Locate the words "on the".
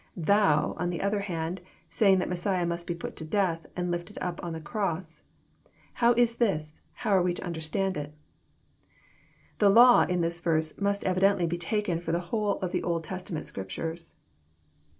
0.79-0.99, 4.43-4.59